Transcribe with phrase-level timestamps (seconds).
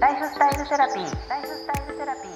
[0.00, 1.28] ライフスタイルセラピー。
[1.28, 2.32] ライフスタイルセラピー。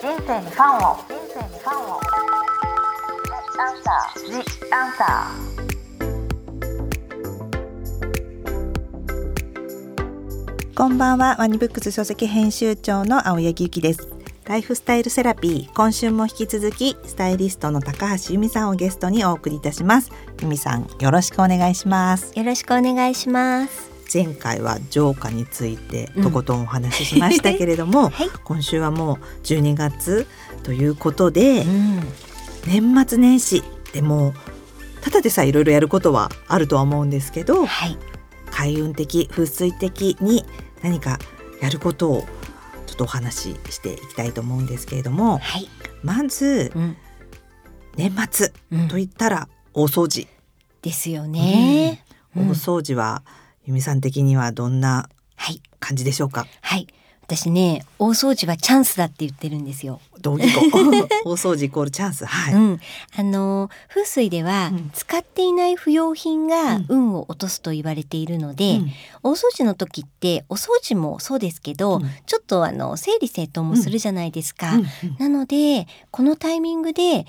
[0.00, 0.96] 人生にファンを。
[0.96, 2.00] 人生にファンを。
[3.58, 4.26] アンサー。
[4.30, 4.32] ジ
[4.72, 5.30] アンサ
[10.74, 14.08] こんばんはワニブックス書籍編集長の青柳ゆきです
[14.46, 20.10] ライフスタイルセラピー今週も引き続きスタイリストの高橋由美さんをゲストにお送りいたします
[20.40, 28.28] 由美さんよろしくお願いしますよろしくお願いします前回は浄化についてとことんお話ししましたけれども、はい。
[28.44, 30.26] 今週はもう12月
[30.62, 32.00] ということで、うん。
[32.66, 34.34] 年末年始でも
[35.00, 37.96] ただでさえいろいろやることはあるとは思うんですけどはい。
[38.50, 40.44] 開運的風水的に
[40.82, 41.18] 何か
[41.60, 42.24] やることを
[42.86, 45.68] ちょっとお話ししていきたいと思うんですけれどもはい。
[46.02, 46.96] まずうん。
[47.96, 48.88] 年末うん。
[48.88, 50.26] といったら大掃除、
[50.82, 52.04] ですよね、
[52.34, 52.48] うん。
[52.50, 53.22] 大掃除は
[53.66, 55.60] 由美さん的にはどんなはい。
[55.80, 56.46] 感じでしょうか？
[56.62, 56.86] はい。
[57.22, 60.80] 私ね大掃除はチャンスだって言ってるんですよ、同義語
[61.24, 62.24] 大掃除イコールチャンス？
[62.24, 62.80] はい、うん。
[63.18, 64.90] あの風水では、うん。
[64.94, 66.86] 使っていない不要品がうん。
[66.88, 68.92] 運を落とすと言われているので、うん。
[69.24, 72.02] 大掃除の時ってお掃除もそうですけど、うん。
[72.26, 74.80] ちょっとあの整理整頓もするじゃないですか、うん。
[74.80, 74.86] うん。
[75.18, 77.26] なのでこのタイミングで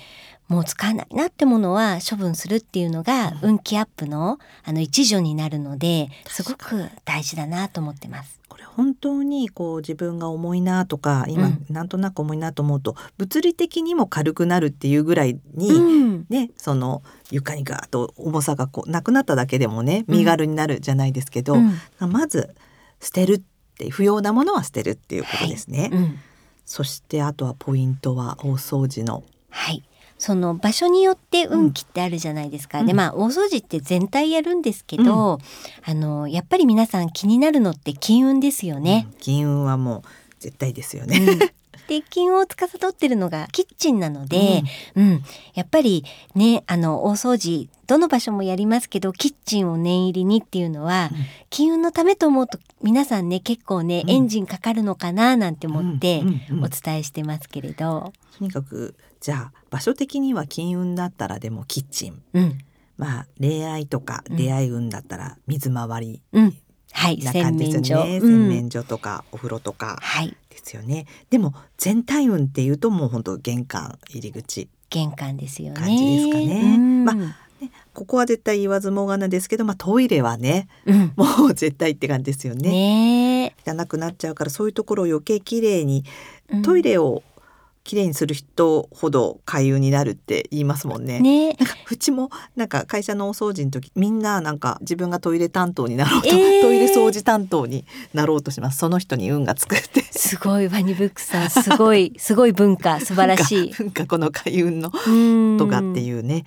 [0.48, 3.50] もう使わないなってものは処分するっていうのがうん。
[3.50, 8.40] 運気アップのあの一助になるのですご確く大事だなと思ってます。
[8.48, 11.66] これ本当にこう自分が重いなとか今、うん。
[11.68, 22.10] なんとなく重いなと思うと物理的にも軽くなるっていうぐらいに、うん、ねその床にガーッと重さがこうなくなっただけでもね身軽になるじゃないですけど、うん。
[22.10, 22.54] まず
[23.00, 23.40] 捨てるっ
[23.76, 25.90] て不要なものは捨てるっていうことですね。
[25.92, 26.18] うん。
[26.64, 29.22] そしてあとはポイントは大掃除の。
[29.50, 29.82] はい。
[30.18, 32.80] その場所によって運気ってあるじゃないですか。
[32.80, 35.38] うんでまあ大掃除って全体やるんですけど、
[35.84, 39.06] あのやっぱり皆さん気になるのって金運ですよね。
[39.12, 40.02] うん金運はもう
[40.38, 41.52] 絶対ですよね。
[41.96, 44.62] うんで金運を司ってるのがキッチンなので、
[44.94, 45.22] うん。
[45.54, 46.04] やっぱり
[46.34, 51.18] ねあの大掃除どの場所もやりますけどキッチンを念入りにっていうのは、うん。
[51.48, 54.10] 金運のためと思うと皆さんね結構ね、うん。
[54.10, 56.64] エンジンかかるのかななんて思ってうんうんうん。
[56.64, 62.22] お伝えしてますけれど、とにかくじゃあ場所的には金運だったらでもキッチン。
[62.34, 62.58] うん。
[62.98, 66.56] まあ恋愛とかうん出会い運だったら水回りうん、
[66.92, 68.20] はいな洗感じです面所、よね、うん。
[68.20, 69.98] 洗面所とかお風呂とか。
[70.00, 70.36] はい。
[70.50, 71.06] ですよね。
[71.30, 74.68] でも全体運っていうともう本当玄関入り口。
[74.90, 75.74] 玄関ですよね。
[75.74, 76.74] 感じですかね。
[76.76, 77.04] うん。
[77.04, 77.14] ま
[77.92, 81.12] ここは絶対言わずもがなですけどまあトイレはねうん。
[81.16, 82.70] もう絶対って感じですよね。
[82.70, 83.56] ね。
[83.66, 86.04] 汚くなっちゃうからそういうところを余計きれいに
[86.50, 87.22] えトイレを
[87.88, 91.20] きれいにする人ほど開運になるって言いますもんね。
[91.20, 91.54] ね。
[91.54, 96.60] なんかうちもなんか会社のお掃除の時みんななんか自分がトイレ担当になろうと、えー。
[96.60, 98.78] トイレ掃除担当になろうとします。
[98.78, 100.02] その人に運がつくって。
[100.02, 103.74] すごいワニブックさんすごい すごい文化素晴らしい。
[103.78, 105.10] なんかこの開運のう
[105.54, 105.56] ん。
[105.56, 106.44] とかっていうね。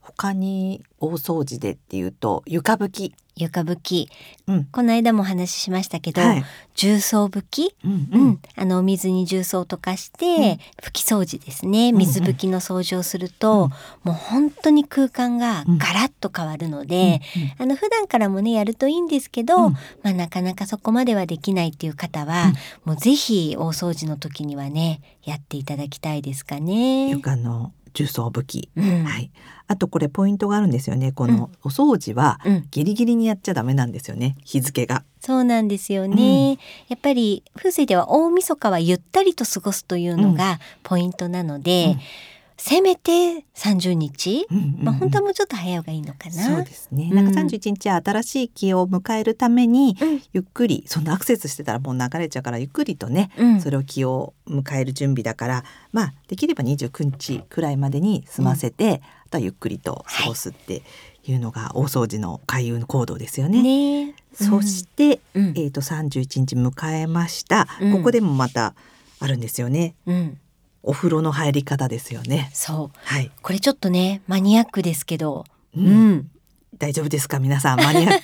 [0.00, 4.10] 他に大掃除でっていうと床拭き、床拭き、
[4.46, 4.64] うん。
[4.64, 6.44] この間もお話ししましたけど、はい。
[6.74, 8.28] 重曹拭き、うんううん。
[8.30, 10.42] ん、あのお水に重曹とかして、うん。
[10.82, 11.90] 拭き掃除ですね。
[11.90, 13.68] ん水拭きの掃除をすると、うん。
[13.68, 13.70] も
[14.08, 17.20] う本当に空間がガラッと変わるので、
[17.58, 19.72] あの普段からもねやるといいんですけど、うん。
[19.72, 22.52] まあなかなかそこまではできないっていう方は、
[22.84, 27.10] もうぜひ大掃除の時にはねやっていただきたいですかね。
[27.10, 29.04] 床の重曹拭き、うん。
[29.04, 29.30] はい、
[29.66, 31.12] あとこれポイントがあるんですよね。
[31.12, 34.36] このお掃除はうん、ギリギリにやっちゃダメなんですよね。
[34.44, 35.04] 日付が。
[35.20, 42.00] そうなんですよね、やっぱり風水では大晦日はゆったりと過ごすというのがポイントなので、うん
[42.60, 44.84] せめて30日、うんうんうん。
[44.84, 46.32] まあ本当はもうちょっと早い方がいいのかな。
[46.32, 47.08] そうですね。
[47.10, 47.16] うん。
[47.16, 50.22] なんか三十一日は新しい気を迎えるために、うん。
[50.32, 53.60] ゆっくりそのアクセスしてたらもう流れちゃうからゆっくりとね、うん。
[53.60, 60.82] それを気を迎える準備だから、まあできれば二十九日くらいまでに済ませて、あとはゆっくりと過ごすって
[61.24, 63.62] いうのが大掃除の開運行動ですよね。
[63.62, 64.14] ね。
[64.32, 65.52] そして、うん。
[65.56, 67.92] えっ、と三十一日迎えました、うん。
[67.92, 68.74] ここでもまた
[69.20, 69.94] あるんですよね。
[70.06, 70.38] うん、
[70.88, 72.50] お風呂の入り方ですよね。
[72.54, 72.98] そう。
[73.04, 73.30] はい。
[73.42, 75.44] これちょっとねマニアックですけど、
[75.76, 76.10] ううん。
[76.12, 76.30] ん
[76.78, 77.40] 大丈夫ですか？
[77.40, 78.22] 皆さんマニアック。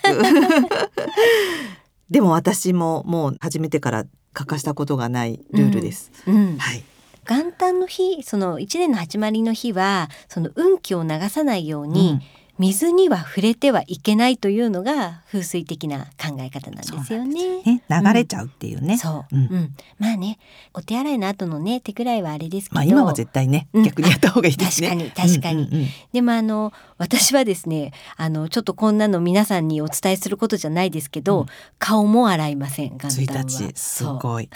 [2.08, 6.82] でも私ももう始めてから欠かしたことがないルールです、うん、はい。
[7.28, 12.20] 元旦の日その一年の始まりの日はその運気を流さないように、
[12.58, 17.62] 水には触れてはいけないというのが風水的な考え方なんですよね。
[17.62, 17.82] ね。
[17.88, 18.96] 流れちゃうっていうね。
[18.96, 19.44] そう、ううん。
[19.44, 20.38] ん、まあね、
[20.72, 23.82] お手洗いの後のね手くらいはあれですけど、まあ今は絶対ね、うん。
[23.84, 24.88] 逆にやった方がいいですね。
[24.88, 25.62] 確かに確かに。
[25.64, 25.88] うんうんうん。
[26.12, 31.46] でもあの私はですねあのちょっとこんなの皆さんにお伝えすることじゃないですけど、うん。
[31.78, 33.42] 顔も洗いません元旦は。
[33.42, 34.48] 1日すごい。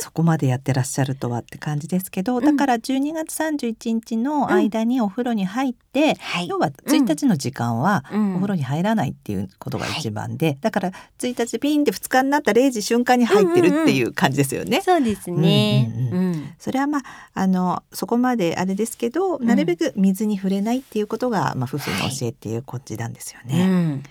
[0.00, 6.48] そこまでやってらっしゃるとはって感じですけどだから12月31日の間にお風呂に入って、はい。
[6.48, 8.32] 要は1日の時間はうん。
[8.32, 14.80] お風呂に入らないっていうことが一番で、だから1日ピンって2日になった0時瞬間に入ってるっていう感じですよね。
[14.82, 15.92] そうですね。
[15.94, 16.54] うんうんうん。
[16.58, 17.02] それはまあ
[17.34, 19.46] あのそこまであれですけど、ん。
[19.46, 23.64] なるべく水に触れないっていうことが、まあ、夫婦の教えっていうこっちなんですよね。
[23.64, 24.02] うん。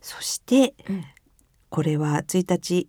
[0.00, 1.04] そして、うん。
[1.70, 2.88] これは1日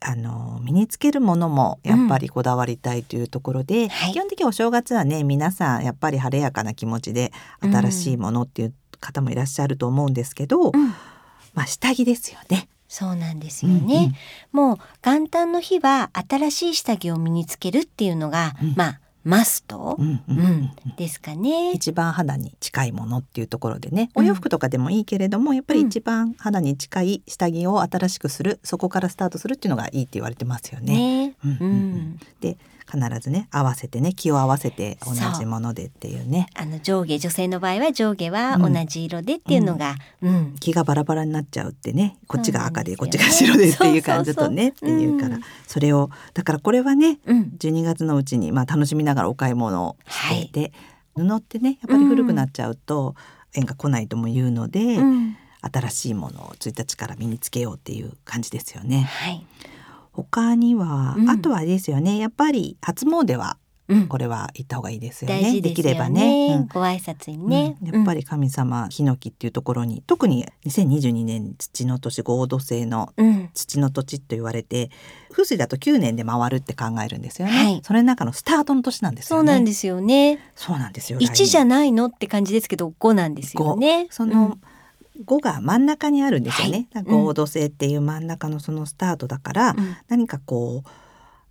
[0.00, 4.12] あの身につけるものもやっぱりこだわりたいというところで、はい。
[4.12, 10.88] 基本的にお正月はね皆さんやっぱり晴れやかな気持ちで新しいものっていう方もいらっしゃると思うんですけど、うん
[11.54, 12.68] まあ下着ですよね。
[12.88, 14.14] そうなんですよね。
[14.52, 21.72] もう元旦の日は新しい下着を身につけるっていうのが、うんまあマスト、うんうんうんうんですかね。
[21.72, 31.26] 一番肌に近いものっていうところでね、うんお洋服とかでもいいけれどもやっぱり一番肌に近い下着を新しくするそこからスタートするっていうのがいいって言われてますよね。
[31.26, 31.34] ね。
[31.44, 32.56] うんううんうんで
[32.90, 36.48] 必ずね合わせてね気を合わせて同じものでっていうね。
[36.54, 38.72] あの上下女性の場合は上下はうん。
[38.72, 40.54] 同じ色でっていうのが、うん。
[40.60, 45.36] 気がバラバラになっちゃうってねこっちが赤でこっちが白でっていう感じだとねっていうから。
[45.36, 45.42] うん。
[45.66, 47.52] それをだからこれはねうん。
[47.58, 50.72] 12月のうちにまあ楽しみながらお買い物をしてて、
[51.16, 53.14] 布ってねやっぱり古くなっちゃうと
[53.54, 55.36] 縁が来ないとも言うので、うん。
[55.62, 59.08] 新しいものを1日から身につけようっていう感じですよね。
[59.10, 59.44] はい。
[60.16, 61.30] 他には、うん。
[61.30, 62.16] あとはですよね。
[62.16, 63.58] やっぱり初詣は
[63.88, 64.08] うん。
[64.08, 65.42] これは行った方がいいですよね。
[65.42, 66.48] 大事ですきればよね。
[66.48, 66.54] ね。
[66.56, 66.66] うん。
[66.66, 67.76] ご挨拶にね。
[67.82, 67.94] うん。
[67.94, 74.90] やっぱり神様、ヒノキっていうところに特に2022年土の年合土星のうん、うん土の土地と言われて
[75.30, 77.80] 風水だと9年で回るって考えるんですよね、はい。
[77.84, 79.46] それの中のスタートの年なんですよね。
[79.46, 80.38] そうなんですよね。
[80.54, 81.18] そうなんですよ。
[81.20, 84.06] 一じゃ来ないのって感じですけど五なんですよね。
[84.06, 84.58] 年その、
[85.24, 87.04] 5が真ん中にあるんですよね、はい。
[87.04, 89.78] 合土星っていう真ん中のそのスタートだから、うん。
[89.78, 90.88] うん何かこう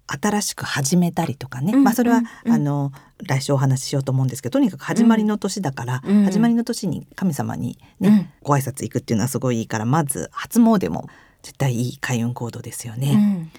[0.07, 2.51] 新しく始めたりとかね、うんまあそれは、うんうん。
[2.53, 2.91] あの
[3.23, 6.25] 来週お話ししようと思うんですけどとにかく始まりの年だから、うん。
[6.25, 8.29] 始まりの年に神様にね、うん。
[8.43, 11.09] ご挨拶行くっていうのはすごいいいからまず初詣も
[11.41, 13.11] 絶対いい開運行動ですよね。
[13.13, 13.51] うん。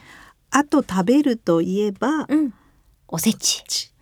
[0.51, 2.55] あと食べるといえば、うん、
[3.09, 3.93] おせち。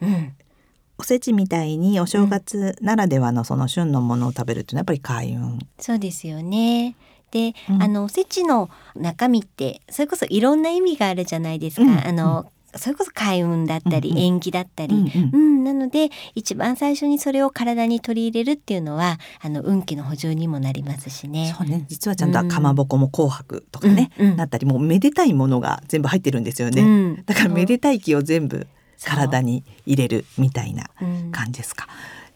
[0.99, 5.59] うん、おせちみたいにお正月ならではのその旬のものを食べるっていうのはやっぱり開運。
[5.79, 6.97] そうですよね。
[7.31, 7.83] で、うん。
[7.83, 11.83] あのおせちの中身ってそれこそいろんな意味があるじゃないですか。
[11.83, 11.99] うん。
[11.99, 12.47] あの
[12.77, 14.23] それこそ開運だったり、うんうん。
[14.25, 14.95] 縁起だったり。
[14.95, 15.35] うんうん。
[15.35, 21.55] うん、なので一番最初にそれを体に取り入れるっていうのはあの運気の補充にもなりますしね。
[21.57, 21.85] そうね。
[21.89, 24.37] 実はちゃんとかまぼこも紅白とかね、うんうん。
[24.37, 27.25] なったりもうめでたいものが全部入ってるんですよね、うん。
[27.25, 28.67] だからめでたい気を全部
[29.05, 31.31] 体に入れるみたいなうん。
[31.33, 31.87] 感じですか。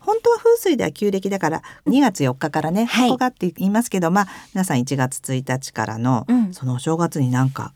[0.00, 3.08] 本当は風水では旧暦だから2月4日からね、はい。
[3.08, 6.54] ここがって言いますけどまあ皆さん1月1日からの、うん。
[6.54, 7.74] そのお正月になんか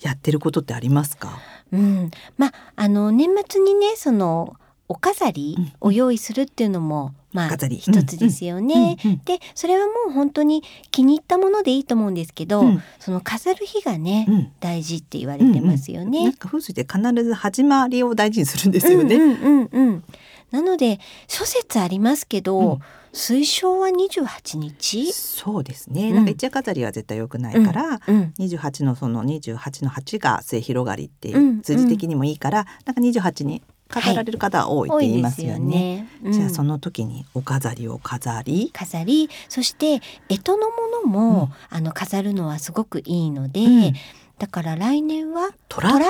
[0.00, 1.38] やってることってありますか、
[1.72, 4.56] うん、まああの年末にねその
[4.88, 7.76] お飾りうんを用意するっていうのも、まあ飾り。
[7.76, 8.96] 一つですよね。
[9.04, 12.82] うんうんでそれはもう本当に気に入ったものでいいと思うんですけど、うん。
[12.98, 14.52] その飾る日がね、うん。
[14.60, 16.32] 大事って言われてますよなんね。
[16.32, 19.16] か風水で必ず始まりを大事にするんですよね。
[19.16, 20.04] うんうんうんうん。
[20.52, 22.78] なので諸説ありますけど、うん。
[23.12, 26.10] 推奨は28日、そうですね。
[26.10, 26.16] うん。
[26.16, 36.08] なんか一夜飾りは絶対良くないから、うん、28のその28の8が末広がりっていう、うん数字的にもいいから、なんか28に飾られる方は多いって言いますよね。
[36.22, 39.30] うんじゃあその時にお飾りを飾り、飾り。
[39.48, 40.74] そして干支のも
[41.04, 43.94] のも、あの飾るのはすごくいいので、うん。
[44.38, 45.92] だから来年は虎？
[45.92, 46.06] 虎？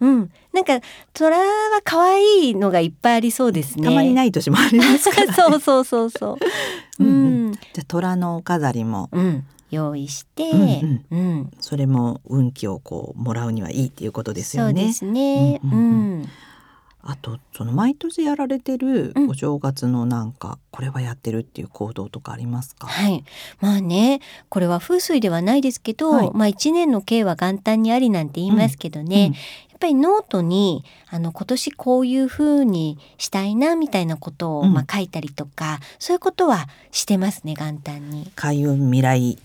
[0.00, 0.08] うん。
[0.08, 0.80] うん、なんか
[1.12, 1.44] 虎は
[1.84, 3.84] 可愛いのがいっぱいありそうですね。
[3.84, 5.32] たまにない年もありますから、ね。
[5.36, 6.38] そうそうそうそ
[7.00, 7.04] う。
[7.04, 7.08] ううん。
[7.08, 7.50] うん。
[7.50, 9.08] ん、じゃあ虎のお飾りも。
[9.12, 14.80] うん、用意して、うんうん、それも運気をこうもらうにはいいっていうことですよね。
[14.80, 15.60] そうですね。
[15.64, 15.78] ううんうん。
[15.78, 16.28] うんん、
[17.08, 22.88] あとその毎年やられてるうんお正月のなんか、これはやってるっていう行動とかありますか？
[22.88, 23.24] はい。
[23.60, 29.32] まあね、これは風水ではないですけど、はいまあ一年の計は元旦にありなんて言いますけどね、うん
[29.76, 38.32] やっぱりノートにあの今年こういう風にしたいなみたいなことを、うんまあ書いたりとか、そういうことはしてますね元旦に。
[38.34, 39.38] 開運未来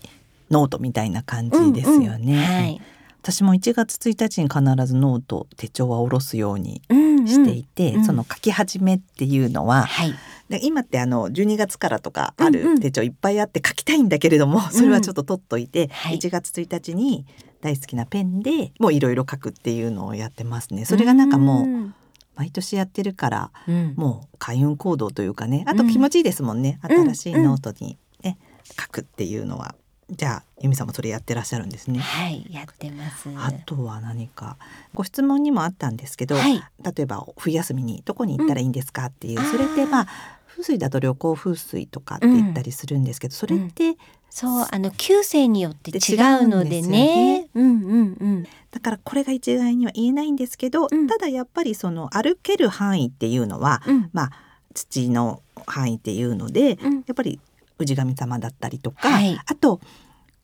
[0.50, 2.18] ノートみたいな感じですよね。
[2.18, 2.80] うんうんはい。
[3.22, 8.04] 私も1月1日に必ずノート手帳は下ろすようにうんうんしていて、うん。
[8.04, 10.14] その書き始めっていうのははい。
[10.48, 12.74] で今ってあの12月からとかあうんうん。
[12.76, 16.18] る手帳いっぱいあって書きたいんだけれども、それはちょっと取っといて、はい。
[16.18, 17.26] 1月1日に
[17.60, 20.84] 大好きなペンでもういろいろ書くっていうのをやってますね。
[20.84, 21.94] それがなんかもううん。
[22.34, 23.94] 毎年やってるからうん。
[23.96, 25.90] もう開運行動というかねあとうん。
[25.90, 27.14] 気持ちいいですもんね、うん。
[27.14, 28.38] 新しいノートに、ね
[28.80, 29.74] 書くっていうのは
[30.10, 31.98] じゃあ由美さんもそれやってらっしゃるんですね。
[32.00, 33.28] はいやってます。
[33.36, 34.56] あとは何か。
[34.94, 36.62] ご質問にもあったんですけど、はい。
[36.82, 39.46] 例えば冬休みにどこに行ったらいいんですかっていう、うん。
[39.46, 40.08] それってまあ
[40.46, 43.96] 風水だと旅行風水とかって言ったりするんですけど、それって
[44.28, 46.88] そうあの旧姓によって違うのでね。
[46.88, 47.48] ね。
[47.54, 48.46] うんうんうん。
[48.70, 51.06] だからこれが一概には言えないんですけど、うん。
[51.06, 54.10] ただやっぱりその歩ける範囲っていうのは、うん。
[54.12, 54.30] まあ
[54.74, 56.94] 土の範囲っていうので、うん。
[56.94, 57.40] やっぱり
[57.84, 59.38] 氏神様だったりとか、はい。
[59.46, 59.80] あと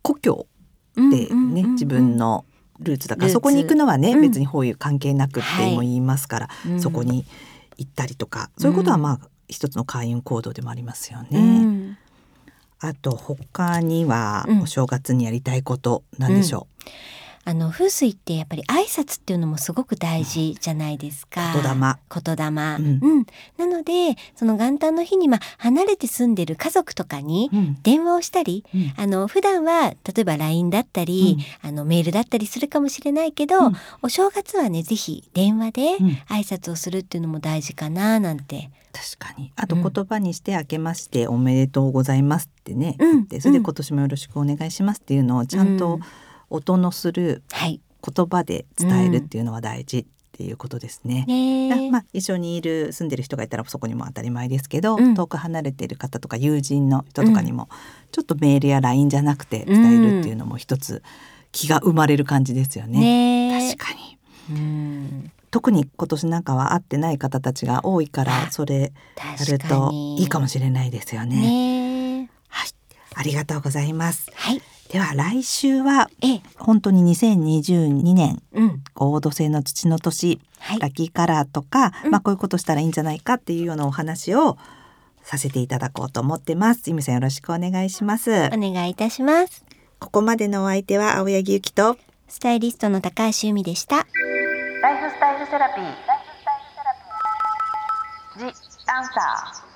[0.03, 0.47] 故郷
[0.97, 1.73] うんでね、うんうんうん。
[1.73, 2.45] 自分の
[2.81, 4.21] ルーツだからそこに行くのはね、うん。
[4.21, 6.81] 別にこういう関係なくっても言いますから、うん。
[6.81, 7.25] そこに
[7.77, 11.29] 行ったりとかそういうことはまあ一つの開運行動でもありますよね。
[11.33, 11.99] うん。
[12.81, 14.61] あと他にはうん。
[14.63, 16.67] お正月にやりたいことなんでしょ
[17.49, 21.55] あの風水ってやっぱり挨拶っていうのもすごく大事じゃないですか。
[21.55, 21.71] 言霊。
[22.23, 22.45] 言霊。
[22.45, 23.21] ううん。
[23.21, 23.27] ん。
[23.57, 27.57] なのでその元旦の日にまあ離れて住んでる家族とかにう。
[27.57, 27.79] うん。
[27.83, 28.93] 電話をしたり、うん。
[28.99, 33.73] あの普段は例えば LINE だったり、あのメールだったりするかもしれないけど、うん。
[34.03, 36.07] お正月はねぜひ電話でうん。
[36.29, 38.69] 挨拶をするっていうのも大事かななんて。
[38.93, 39.53] 確かに。
[39.57, 43.27] あと言葉にして「明けましておめでとうございます」ってね、うん。
[43.27, 43.63] それでうん。
[43.63, 46.01] 今年もよろしくお願いしますっていうのをちゃんうとん
[46.51, 47.81] 音のするはい。
[48.01, 51.27] 言葉で伝えるっていうのは大事っていうことですね。
[51.91, 57.69] まあ、一緒にいる住んでる人がいたらそこにも当たり前ですけど、うん遠く離れている方とか友人の人とかにも、
[58.13, 61.03] ちょっとメールや LINE じゃなくて伝えるっていうのも一つ
[61.51, 63.01] 気が生まれる感じですよね。
[63.01, 63.75] ねえ。
[63.75, 64.19] 確かに
[64.51, 65.33] うん。
[65.51, 68.91] 特に今年なんかは会ってない方たちが多いからあそれや
[69.37, 69.91] 確ると。
[69.93, 71.37] いいかもしれないですよね。
[71.37, 72.29] ねえ。
[72.49, 72.69] はい、
[73.15, 74.31] ありがとうございます。
[74.35, 74.63] はい。
[74.91, 76.43] では来週はええ。
[76.57, 78.83] 本当に2022年うん。
[78.95, 80.81] 合土星の土の年はい。
[80.81, 84.57] ラッキーカラーとか、うんまあこういうことしたらいいんじゃないかっていうようなお話を
[85.23, 86.89] させていただこうと思ってます。
[86.89, 88.31] ゆみさんよろしくお願いします。
[88.31, 89.65] お願いいたします。
[90.01, 93.97] ここまでのお相手は青柳ゆきとスタイリストの高橋由美でした。
[93.97, 94.07] ライ
[95.03, 95.85] フスタイルセラピー。
[95.85, 98.53] ライフスタイルセラピー。
[98.53, 99.68] ジ・アンサー。